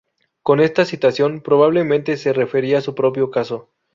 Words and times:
Con 0.41 0.61
esta 0.61 0.83
citación, 0.83 1.41
probablemente 1.41 2.17
se 2.17 2.33
refería 2.33 2.79
a 2.79 2.81
su 2.81 2.95
propio 2.95 3.29
caso. 3.29 3.69